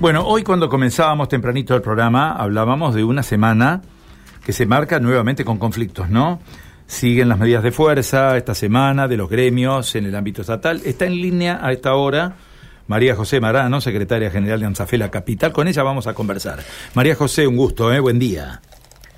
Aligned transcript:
Bueno, 0.00 0.22
hoy 0.24 0.44
cuando 0.44 0.68
comenzábamos 0.68 1.28
tempranito 1.28 1.74
el 1.74 1.82
programa 1.82 2.30
hablábamos 2.30 2.94
de 2.94 3.02
una 3.02 3.24
semana 3.24 3.82
que 4.46 4.52
se 4.52 4.64
marca 4.64 5.00
nuevamente 5.00 5.44
con 5.44 5.58
conflictos, 5.58 6.08
¿no? 6.08 6.38
Siguen 6.86 7.28
las 7.28 7.36
medidas 7.36 7.64
de 7.64 7.72
fuerza 7.72 8.36
esta 8.36 8.54
semana 8.54 9.08
de 9.08 9.16
los 9.16 9.28
gremios 9.28 9.96
en 9.96 10.06
el 10.06 10.14
ámbito 10.14 10.42
estatal. 10.42 10.80
Está 10.84 11.06
en 11.06 11.16
línea 11.20 11.58
a 11.60 11.72
esta 11.72 11.96
hora 11.96 12.36
María 12.86 13.16
José 13.16 13.40
Marano, 13.40 13.80
secretaria 13.80 14.30
general 14.30 14.60
de 14.60 14.66
Anzafela 14.66 15.10
Capital. 15.10 15.52
Con 15.52 15.66
ella 15.66 15.82
vamos 15.82 16.06
a 16.06 16.14
conversar. 16.14 16.60
María 16.94 17.16
José, 17.16 17.48
un 17.48 17.56
gusto, 17.56 17.92
¿eh? 17.92 17.98
Buen 17.98 18.20
día. 18.20 18.60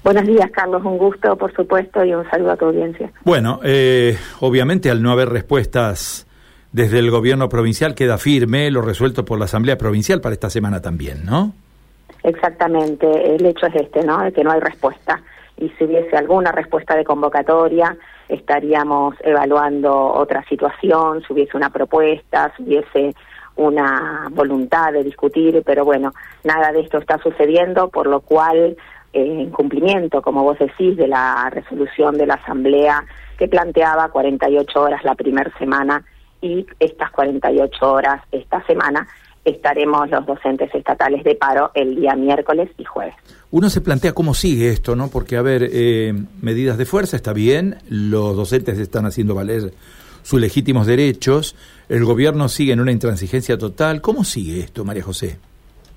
Buenos 0.03 0.27
días, 0.27 0.51
Carlos. 0.51 0.83
Un 0.83 0.97
gusto, 0.97 1.37
por 1.37 1.55
supuesto, 1.55 2.03
y 2.03 2.15
un 2.15 2.29
saludo 2.31 2.53
a 2.53 2.57
tu 2.57 2.65
audiencia. 2.65 3.12
Bueno, 3.23 3.61
eh, 3.62 4.17
obviamente 4.41 4.91
al 4.91 5.03
no 5.03 5.12
haber 5.12 5.29
respuestas 5.29 6.27
desde 6.73 6.98
el 6.98 7.11
gobierno 7.11 7.48
provincial 7.48 7.95
queda 7.95 8.18
firme 8.18 8.70
lo 8.70 8.82
resuelto 8.82 9.25
por 9.25 9.39
la 9.39 9.46
Asamblea 9.46 9.77
Provincial 9.77 10.20
para 10.20 10.34
esta 10.34 10.50
semana 10.50 10.80
también, 10.80 11.25
¿no? 11.25 11.52
Exactamente. 12.23 13.34
El 13.34 13.45
hecho 13.46 13.66
es 13.66 13.74
este, 13.77 14.05
¿no? 14.05 14.23
De 14.23 14.33
que 14.33 14.45
no 14.45 14.52
hay 14.52 14.60
respuesta. 14.60 15.20
Y 15.56 15.69
si 15.70 15.84
hubiese 15.84 16.16
alguna 16.16 16.52
respuesta 16.52 16.96
de 16.96 17.05
convocatoria, 17.05 17.96
estaríamos 18.29 19.15
evaluando 19.20 19.95
otra 19.95 20.45
situación, 20.48 21.23
si 21.27 21.33
hubiese 21.33 21.56
una 21.56 21.70
propuesta, 21.70 22.52
si 22.56 22.62
hubiese 22.62 23.15
una 23.57 24.29
voluntad 24.30 24.93
de 24.93 25.02
discutir, 25.02 25.62
pero 25.66 25.84
bueno, 25.84 26.12
nada 26.45 26.73
de 26.73 26.80
esto 26.80 26.98
está 26.98 27.18
sucediendo, 27.18 27.88
por 27.88 28.07
lo 28.07 28.21
cual, 28.21 28.77
eh, 29.12 29.43
en 29.43 29.51
cumplimiento, 29.51 30.23
como 30.23 30.45
vos 30.45 30.59
decís, 30.59 30.96
de 30.96 31.09
la 31.09 31.51
resolución 31.51 32.16
de 32.16 32.27
la 32.27 32.34
Asamblea 32.34 33.05
que 33.37 33.48
planteaba 33.48 34.09
48 34.09 34.80
horas 34.80 35.05
la 35.05 35.15
primera 35.15 35.51
semana 35.59 36.05
y 36.41 36.67
estas 36.79 37.11
48 37.11 37.93
horas 37.93 38.23
esta 38.33 38.65
semana, 38.67 39.07
estaremos 39.45 40.11
los 40.11 40.27
docentes 40.27 40.75
estatales 40.75 41.25
de 41.25 41.35
paro 41.35 41.71
el 41.75 41.97
día 41.97 42.15
miércoles 42.15 42.71
y 42.79 42.85
jueves. 42.85 43.15
Uno 43.51 43.71
se 43.71 43.80
plantea 43.80 44.13
cómo 44.13 44.35
sigue 44.35 44.69
esto, 44.69 44.95
¿no? 44.97 45.09
Porque, 45.09 45.37
a 45.37 45.43
ver, 45.43 45.69
eh, 45.73 46.15
medidas 46.41 46.79
de 46.79 46.85
fuerza 46.85 47.16
está 47.16 47.32
bien, 47.32 47.77
los 47.88 48.37
docentes 48.37 48.79
están 48.79 49.07
haciendo 49.07 49.35
valer 49.35 49.73
sus 50.23 50.41
legítimos 50.41 50.87
derechos, 50.87 51.57
el 51.88 52.05
gobierno 52.05 52.49
sigue 52.49 52.73
en 52.73 52.80
una 52.80 52.93
intransigencia 52.93 53.57
total. 53.57 54.01
¿Cómo 54.01 54.25
sigue 54.25 54.60
esto, 54.60 54.85
María 54.85 55.02
José? 55.02 55.38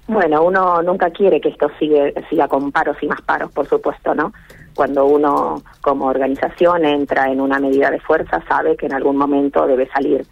Bueno, 0.08 0.44
uno 0.44 0.82
nunca 0.82 1.10
quiere 1.12 1.40
que 1.40 1.50
esto 1.50 1.70
sigue, 1.80 2.14
siga 2.30 2.48
con 2.48 2.72
paros 2.72 2.98
y 3.02 3.08
más 3.08 3.22
paros, 3.22 3.52
por 3.52 3.68
supuesto, 3.68 4.14
¿no? 4.14 4.34
Cuando 4.76 5.06
uno 5.06 5.62
como 5.82 6.06
organización 6.06 6.86
entra 6.86 7.32
en 7.32 7.42
una 7.42 7.60
medida 7.60 7.90
de 7.92 8.00
fuerza, 8.00 8.44
sabe 8.48 8.76
que 8.76 8.88
en 8.88 8.94
algún 8.94 9.18
momento 9.18 9.66
debe 9.68 9.88
salir. 9.90 10.26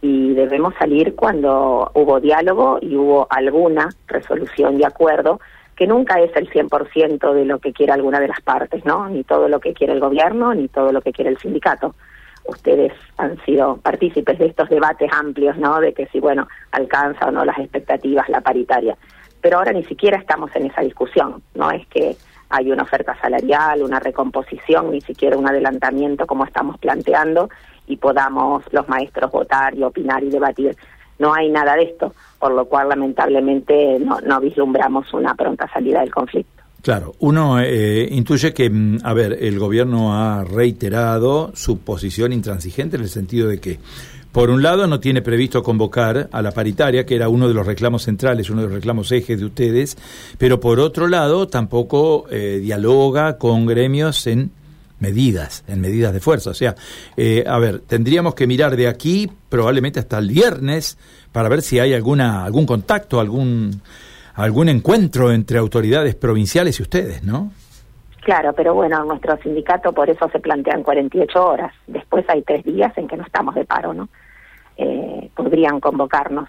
Y 0.00 0.34
debemos 0.34 0.74
salir 0.78 1.14
cuando 1.14 1.90
hubo 1.94 2.20
diálogo 2.20 2.78
y 2.80 2.94
hubo 2.96 3.26
alguna 3.30 3.88
resolución 4.06 4.76
de 4.76 4.86
acuerdo, 4.86 5.40
que 5.76 5.86
nunca 5.86 6.20
es 6.20 6.34
el 6.36 6.50
100% 6.50 7.32
de 7.32 7.44
lo 7.44 7.58
que 7.58 7.72
quiere 7.72 7.92
alguna 7.92 8.20
de 8.20 8.28
las 8.28 8.40
partes, 8.42 8.84
¿no? 8.84 9.08
Ni 9.08 9.24
todo 9.24 9.48
lo 9.48 9.60
que 9.60 9.72
quiere 9.72 9.92
el 9.92 10.00
gobierno, 10.00 10.54
ni 10.54 10.68
todo 10.68 10.92
lo 10.92 11.00
que 11.00 11.12
quiere 11.12 11.30
el 11.30 11.38
sindicato 11.38 11.94
ustedes 12.44 12.92
han 13.16 13.42
sido 13.44 13.76
partícipes 13.78 14.38
de 14.38 14.46
estos 14.46 14.68
debates 14.68 15.10
amplios, 15.12 15.56
¿no? 15.56 15.80
De 15.80 15.92
que 15.92 16.06
si, 16.06 16.20
bueno, 16.20 16.46
alcanza 16.72 17.26
o 17.26 17.30
no 17.30 17.44
las 17.44 17.58
expectativas 17.58 18.28
la 18.28 18.40
paritaria. 18.40 18.96
Pero 19.44 19.58
ahora 19.58 19.74
ni 19.74 19.84
siquiera 19.84 20.16
estamos 20.16 20.56
en 20.56 20.64
esa 20.64 20.80
discusión, 20.80 21.42
no 21.54 21.70
es 21.70 21.86
que 21.88 22.16
hay 22.48 22.72
una 22.72 22.84
oferta 22.84 23.14
salarial, 23.20 23.82
una 23.82 24.00
recomposición, 24.00 24.90
ni 24.90 25.02
siquiera 25.02 25.36
un 25.36 25.46
adelantamiento 25.46 26.26
como 26.26 26.46
estamos 26.46 26.78
planteando 26.78 27.50
y 27.86 27.98
podamos 27.98 28.64
los 28.72 28.88
maestros 28.88 29.30
votar 29.30 29.74
y 29.74 29.82
opinar 29.82 30.24
y 30.24 30.30
debatir. 30.30 30.74
No 31.18 31.34
hay 31.34 31.50
nada 31.50 31.74
de 31.76 31.82
esto, 31.82 32.14
por 32.38 32.52
lo 32.52 32.64
cual 32.64 32.88
lamentablemente 32.88 33.98
no, 34.00 34.18
no 34.22 34.40
vislumbramos 34.40 35.12
una 35.12 35.34
pronta 35.34 35.68
salida 35.68 36.00
del 36.00 36.10
conflicto. 36.10 36.63
Claro, 36.84 37.14
uno 37.20 37.60
eh, 37.60 38.06
intuye 38.10 38.52
que, 38.52 38.68
mm, 38.68 38.98
a 39.04 39.14
ver, 39.14 39.38
el 39.40 39.58
gobierno 39.58 40.14
ha 40.14 40.44
reiterado 40.44 41.50
su 41.54 41.78
posición 41.78 42.30
intransigente 42.34 42.96
en 42.96 43.02
el 43.04 43.08
sentido 43.08 43.48
de 43.48 43.58
que, 43.58 43.78
por 44.32 44.50
un 44.50 44.62
lado, 44.62 44.86
no 44.86 45.00
tiene 45.00 45.22
previsto 45.22 45.62
convocar 45.62 46.28
a 46.30 46.42
la 46.42 46.50
paritaria, 46.50 47.06
que 47.06 47.14
era 47.14 47.30
uno 47.30 47.48
de 47.48 47.54
los 47.54 47.64
reclamos 47.64 48.02
centrales, 48.02 48.50
uno 48.50 48.60
de 48.60 48.66
los 48.66 48.74
reclamos 48.74 49.10
ejes 49.12 49.38
de 49.38 49.46
ustedes, 49.46 49.96
pero 50.36 50.60
por 50.60 50.78
otro 50.78 51.08
lado, 51.08 51.48
tampoco 51.48 52.26
eh, 52.30 52.60
dialoga 52.62 53.38
con 53.38 53.64
gremios 53.64 54.26
en 54.26 54.50
medidas, 54.98 55.64
en 55.66 55.80
medidas 55.80 56.12
de 56.12 56.20
fuerza. 56.20 56.50
O 56.50 56.54
sea, 56.54 56.74
eh, 57.16 57.44
a 57.46 57.58
ver, 57.58 57.78
tendríamos 57.78 58.34
que 58.34 58.46
mirar 58.46 58.76
de 58.76 58.88
aquí 58.88 59.30
probablemente 59.48 60.00
hasta 60.00 60.18
el 60.18 60.28
viernes 60.28 60.98
para 61.32 61.48
ver 61.48 61.62
si 61.62 61.78
hay 61.78 61.94
alguna 61.94 62.44
algún 62.44 62.66
contacto, 62.66 63.20
algún 63.20 63.80
algún 64.34 64.68
encuentro 64.68 65.30
entre 65.30 65.58
autoridades 65.58 66.14
provinciales 66.14 66.78
y 66.80 66.82
ustedes, 66.82 67.22
¿no? 67.22 67.50
Claro, 68.22 68.54
pero 68.54 68.74
bueno, 68.74 69.04
nuestro 69.04 69.36
sindicato 69.42 69.92
por 69.92 70.08
eso 70.08 70.28
se 70.30 70.40
plantean 70.40 70.82
48 70.82 71.46
horas. 71.46 71.74
Después 71.86 72.24
hay 72.28 72.42
tres 72.42 72.64
días 72.64 72.96
en 72.96 73.06
que 73.06 73.16
no 73.16 73.24
estamos 73.24 73.54
de 73.54 73.64
paro, 73.66 73.92
¿no? 73.92 74.08
Eh, 74.76 75.30
podrían 75.36 75.78
convocarnos. 75.78 76.48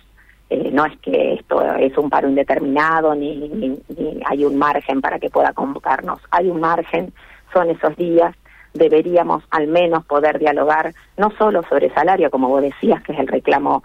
Eh, 0.49 0.69
no 0.71 0.85
es 0.85 0.97
que 0.99 1.33
esto 1.33 1.61
es 1.75 1.97
un 1.97 2.09
paro 2.09 2.29
indeterminado 2.29 3.13
ni, 3.13 3.49
ni, 3.49 3.79
hay 4.25 4.45
un 4.45 4.57
margen 4.57 5.01
para 5.01 5.19
que 5.19 5.29
pueda 5.29 5.51
convocarnos. 5.53 6.21
Hay 6.31 6.49
un 6.49 6.61
margen, 6.61 7.13
son 7.51 7.69
esos 7.69 7.95
días. 7.97 8.33
Deberíamos 8.73 9.43
al 9.51 9.67
menos 9.67 10.05
poder 10.05 10.39
dialogar 10.39 10.93
no 11.17 11.31
solo 11.37 11.61
sobre 11.63 11.93
salario, 11.93 12.31
como 12.31 12.47
vos 12.47 12.61
decías, 12.61 13.03
que 13.03 13.11
es 13.11 13.19
el 13.19 13.27
reclamo 13.27 13.83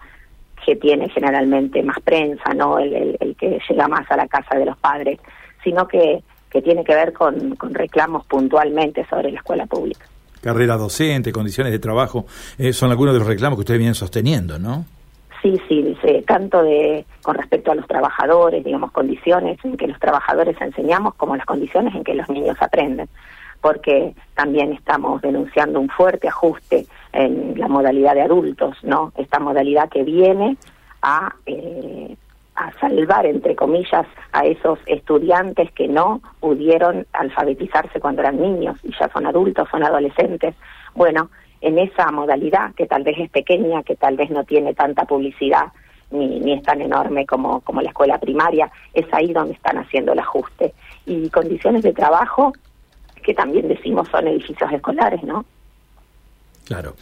que 0.64 0.76
tiene 0.76 1.08
generalmente 1.08 1.82
más 1.82 1.98
prensa, 2.00 2.54
no 2.54 2.78
el, 2.78 3.16
el, 3.18 3.36
que 3.36 3.60
llega 3.68 3.88
más 3.88 4.10
a 4.10 4.16
la 4.16 4.26
casa 4.26 4.58
de 4.58 4.66
los 4.66 4.76
padres, 4.78 5.18
sino 5.62 5.86
que, 5.88 6.22
que 6.50 6.62
tiene 6.62 6.84
que 6.84 6.94
ver 6.94 7.12
con, 7.12 7.56
con 7.56 7.74
reclamos 7.74 8.24
puntualmente 8.26 9.06
sobre 9.08 9.30
la 9.30 9.38
escuela 9.38 9.66
pública. 9.66 10.06
Carrera 10.42 10.76
docente, 10.76 11.32
condiciones 11.32 11.72
de 11.72 11.78
trabajo, 11.78 12.26
eh, 12.58 12.72
son 12.72 12.90
algunos 12.90 13.14
de 13.14 13.20
los 13.20 13.28
reclamos 13.28 13.56
que 13.56 13.60
ustedes 13.60 13.78
vienen 13.78 13.94
sosteniendo, 13.94 14.58
¿no? 14.58 14.86
Sí, 15.42 15.58
sí, 15.68 15.82
dice, 15.82 16.22
tanto 16.26 16.62
de 16.62 17.06
con 17.22 17.34
respecto 17.34 17.72
a 17.72 17.74
los 17.74 17.86
trabajadores, 17.86 18.62
digamos, 18.62 18.92
condiciones 18.92 19.58
en 19.64 19.76
que 19.76 19.86
los 19.86 19.98
trabajadores 19.98 20.60
enseñamos, 20.60 21.14
como 21.14 21.34
las 21.34 21.46
condiciones 21.46 21.94
en 21.94 22.04
que 22.04 22.14
los 22.14 22.28
niños 22.28 22.56
aprenden, 22.60 23.08
porque 23.60 24.14
también 24.34 24.72
estamos 24.72 25.20
denunciando 25.22 25.80
un 25.80 25.88
fuerte 25.88 26.28
ajuste 26.28 26.86
en 27.12 27.58
la 27.58 27.68
modalidad 27.68 28.14
de 28.14 28.22
adultos, 28.22 28.76
¿no? 28.82 29.12
Esta 29.16 29.38
modalidad 29.38 29.88
que 29.88 30.02
viene 30.02 30.56
a, 31.02 31.34
eh, 31.46 32.16
a 32.54 32.72
salvar, 32.80 33.26
entre 33.26 33.54
comillas, 33.54 34.06
a 34.32 34.44
esos 34.44 34.78
estudiantes 34.86 35.70
que 35.72 35.88
no 35.88 36.20
pudieron 36.40 37.06
alfabetizarse 37.12 38.00
cuando 38.00 38.22
eran 38.22 38.40
niños 38.40 38.78
y 38.82 38.92
ya 38.98 39.08
son 39.12 39.26
adultos, 39.26 39.68
son 39.70 39.84
adolescentes. 39.84 40.54
Bueno, 40.94 41.30
en 41.60 41.78
esa 41.78 42.10
modalidad 42.10 42.74
que 42.74 42.86
tal 42.86 43.02
vez 43.02 43.18
es 43.18 43.30
pequeña, 43.30 43.82
que 43.82 43.96
tal 43.96 44.16
vez 44.16 44.30
no 44.30 44.44
tiene 44.44 44.74
tanta 44.74 45.04
publicidad, 45.04 45.66
ni, 46.10 46.40
ni 46.40 46.54
es 46.54 46.62
tan 46.62 46.80
enorme 46.80 47.26
como, 47.26 47.60
como 47.60 47.82
la 47.82 47.90
escuela 47.90 48.18
primaria, 48.18 48.70
es 48.94 49.06
ahí 49.12 49.32
donde 49.32 49.52
están 49.52 49.78
haciendo 49.78 50.12
el 50.12 50.18
ajuste. 50.18 50.72
Y 51.06 51.28
condiciones 51.30 51.82
de 51.82 51.92
trabajo 51.92 52.52
que 53.20 53.34
también 53.34 53.68
decimos 53.68 54.08
son 54.08 54.26
edificios 54.28 54.72
escolares, 54.72 55.22
¿no? 55.22 55.44
Claro. 56.64 56.94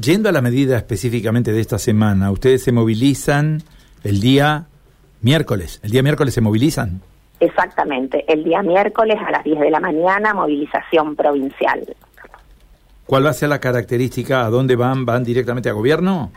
Yendo 0.00 0.28
a 0.28 0.32
la 0.32 0.42
medida 0.42 0.76
específicamente 0.76 1.52
de 1.52 1.60
esta 1.60 1.78
semana, 1.78 2.30
ustedes 2.30 2.62
se 2.62 2.72
movilizan 2.72 3.62
el 4.04 4.20
día 4.20 4.66
miércoles. 5.22 5.80
¿El 5.82 5.90
día 5.90 6.02
miércoles 6.02 6.34
se 6.34 6.40
movilizan? 6.40 7.00
Exactamente. 7.40 8.24
El 8.28 8.44
día 8.44 8.62
miércoles 8.62 9.16
a 9.26 9.30
las 9.30 9.44
10 9.44 9.60
de 9.60 9.70
la 9.70 9.80
mañana, 9.80 10.34
movilización 10.34 11.16
provincial. 11.16 11.82
¿Cuál 13.06 13.24
va 13.24 13.30
a 13.30 13.34
ser 13.34 13.48
la 13.48 13.60
característica? 13.60 14.44
¿A 14.44 14.50
dónde 14.50 14.76
van? 14.76 15.06
¿Van 15.06 15.24
directamente 15.24 15.68
a 15.68 15.72
gobierno? 15.72 16.32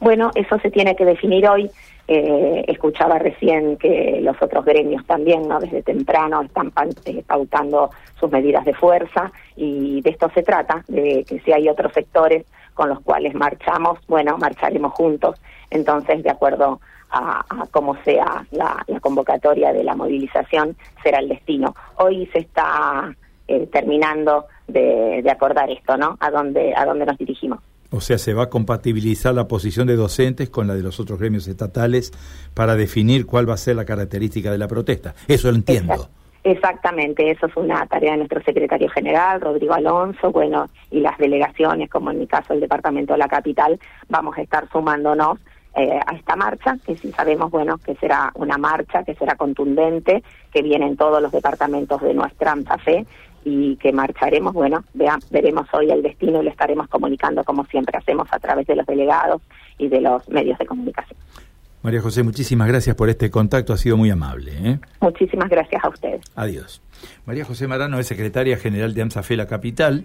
Bueno, 0.00 0.30
eso 0.34 0.58
se 0.60 0.70
tiene 0.70 0.94
que 0.96 1.04
definir 1.04 1.46
hoy. 1.48 1.70
Eh, 2.12 2.64
escuchaba 2.66 3.20
recién 3.20 3.76
que 3.76 4.18
los 4.20 4.34
otros 4.42 4.64
gremios 4.64 5.06
también, 5.06 5.46
¿no? 5.46 5.60
Desde 5.60 5.80
temprano 5.80 6.42
están 6.42 6.72
eh, 7.04 7.22
pautando 7.24 7.90
sus 8.18 8.28
medidas 8.32 8.64
de 8.64 8.74
fuerza 8.74 9.30
y 9.54 10.00
de 10.00 10.10
esto 10.10 10.28
se 10.34 10.42
trata, 10.42 10.82
de 10.88 11.24
que 11.24 11.38
si 11.38 11.52
hay 11.52 11.68
otros 11.68 11.92
sectores 11.92 12.46
con 12.74 12.88
los 12.88 12.98
cuales 13.02 13.32
marchamos, 13.36 14.00
bueno, 14.08 14.36
marcharemos 14.38 14.92
juntos. 14.94 15.40
Entonces, 15.70 16.24
de 16.24 16.30
acuerdo 16.30 16.80
a, 17.12 17.44
cómo 17.70 17.94
sea 18.02 18.44
la, 18.50 18.84
convocatoria 19.00 19.72
de 19.72 19.84
la 19.84 19.94
movilización, 19.94 20.76
será 21.04 21.20
el 21.20 21.28
destino. 21.28 21.76
Hoy 21.98 22.28
se 22.32 22.40
está 22.40 23.14
eh, 23.46 23.68
terminando 23.68 24.46
de, 24.66 25.22
de, 25.22 25.30
acordar 25.30 25.70
esto, 25.70 25.96
¿no? 25.96 26.16
A 26.18 26.32
dónde, 26.32 26.74
a 26.74 26.84
dónde 26.84 27.06
nos 27.06 27.18
dirigimos. 27.18 27.60
O 27.90 28.00
sea, 28.00 28.18
se 28.18 28.34
va 28.34 28.44
a 28.44 28.50
compatibilizar 28.50 29.34
la 29.34 29.48
posición 29.48 29.86
de 29.86 29.96
docentes 29.96 30.48
con 30.48 30.66
la 30.66 30.74
de 30.74 30.82
los 30.82 31.00
otros 31.00 31.18
gremios 31.18 31.48
estatales 31.48 32.12
para 32.54 32.76
definir 32.76 33.26
cuál 33.26 33.48
va 33.48 33.54
a 33.54 33.58
ser 33.58 33.76
la 33.76 33.84
característica 33.84 34.52
de 34.52 34.58
la 34.58 34.68
protesta. 34.68 35.14
Eso 35.26 35.50
lo 35.50 35.56
entiendo. 35.56 36.08
Exactamente, 36.42 37.30
eso 37.30 37.46
es 37.46 37.56
una 37.56 37.86
tarea 37.86 38.12
de 38.12 38.18
nuestro 38.18 38.42
secretario 38.42 38.88
general, 38.88 39.42
Rodrigo 39.42 39.74
Alonso, 39.74 40.32
bueno, 40.32 40.70
y 40.90 41.00
las 41.00 41.18
delegaciones, 41.18 41.90
como 41.90 42.10
en 42.10 42.18
mi 42.20 42.26
caso 42.26 42.54
el 42.54 42.60
Departamento 42.60 43.12
de 43.12 43.18
la 43.18 43.28
Capital, 43.28 43.78
vamos 44.08 44.38
a 44.38 44.40
estar 44.40 44.66
sumándonos 44.70 45.38
eh, 45.74 46.00
a 46.04 46.14
esta 46.16 46.36
marcha, 46.36 46.78
que 46.84 46.96
sí 46.96 47.12
sabemos, 47.12 47.50
bueno, 47.50 47.76
que 47.78 47.94
será 47.96 48.32
una 48.34 48.56
marcha, 48.56 49.04
que 49.04 49.14
será 49.14 49.34
contundente, 49.34 50.24
que 50.50 50.62
viene 50.62 50.86
en 50.86 50.96
todos 50.96 51.20
los 51.20 51.30
departamentos 51.30 52.00
de 52.00 52.14
nuestra 52.14 52.56
Fe 52.84 53.06
y 53.44 53.76
que 53.76 53.92
marcharemos, 53.92 54.52
bueno, 54.52 54.84
veremos 55.30 55.66
hoy 55.72 55.90
el 55.90 56.02
destino 56.02 56.40
y 56.40 56.44
lo 56.44 56.50
estaremos 56.50 56.88
comunicando 56.88 57.42
como 57.44 57.64
siempre 57.66 57.96
hacemos 57.96 58.28
a 58.32 58.38
través 58.38 58.66
de 58.66 58.76
los 58.76 58.86
delegados 58.86 59.40
y 59.78 59.88
de 59.88 60.00
los 60.00 60.28
medios 60.28 60.58
de 60.58 60.66
comunicación. 60.66 61.18
María 61.82 62.02
José, 62.02 62.22
muchísimas 62.22 62.68
gracias 62.68 62.94
por 62.94 63.08
este 63.08 63.30
contacto, 63.30 63.72
ha 63.72 63.78
sido 63.78 63.96
muy 63.96 64.10
amable. 64.10 64.52
¿eh? 64.62 64.78
Muchísimas 65.00 65.48
gracias 65.48 65.82
a 65.82 65.88
ustedes. 65.88 66.20
Adiós. 66.36 66.82
María 67.24 67.46
José 67.46 67.66
Marano 67.66 67.98
es 67.98 68.06
secretaria 68.06 68.58
general 68.58 68.92
de 68.92 69.00
AMSAFE 69.00 69.36
La 69.36 69.46
Capital. 69.46 70.04